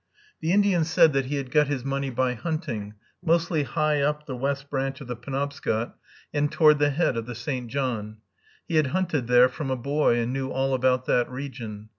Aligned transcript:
The 0.39 0.51
Indian 0.51 0.83
said 0.83 1.13
that 1.13 1.27
he 1.27 1.35
had 1.35 1.51
got 1.51 1.67
his 1.67 1.85
money 1.85 2.09
by 2.09 2.33
hunting, 2.33 2.95
mostly 3.21 3.61
high 3.61 4.01
up 4.01 4.25
the 4.25 4.35
West 4.35 4.67
Branch 4.71 4.99
of 4.99 5.05
the 5.07 5.15
Penobscot, 5.15 5.95
and 6.33 6.51
toward 6.51 6.79
the 6.79 6.89
head 6.89 7.15
of 7.17 7.27
the 7.27 7.35
St. 7.35 7.67
John; 7.67 8.17
he 8.67 8.77
had 8.77 8.87
hunted 8.97 9.27
there 9.27 9.47
from 9.47 9.69
a 9.69 9.75
boy, 9.77 10.17
and 10.17 10.33
knew 10.33 10.49
all 10.49 10.73
about 10.73 11.05
that 11.05 11.29
region. 11.29 11.89